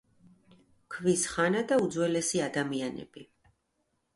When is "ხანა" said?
1.35-1.61